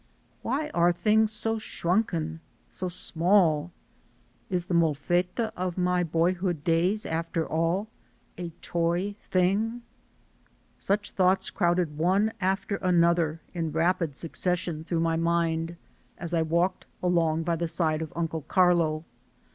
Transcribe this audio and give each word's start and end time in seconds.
Why 0.41 0.71
are 0.73 0.91
things 0.91 1.31
so 1.31 1.59
shrunken, 1.59 2.39
so 2.71 2.87
small? 2.89 3.71
Is 4.49 4.65
the 4.65 4.73
Molfetta 4.73 5.51
of 5.55 5.77
my 5.77 6.01
boyhood 6.03 6.63
days 6.63 7.05
after 7.05 7.45
all 7.47 7.87
a 8.35 8.49
toy 8.63 9.13
thing? 9.29 9.83
Such 10.79 11.11
thoughts 11.11 11.51
crowded 11.51 11.99
one 11.99 12.33
after 12.41 12.77
another 12.77 13.41
in 13.53 13.71
rapid 13.71 14.15
succession 14.15 14.83
through 14.83 15.01
my 15.01 15.17
mind 15.17 15.77
as 16.17 16.33
I 16.33 16.41
walked 16.41 16.87
along 17.03 17.43
by 17.43 17.55
the 17.55 17.67
side 17.67 18.01
of 18.01 18.11
Uncle 18.15 18.41
Carlo. 18.41 19.05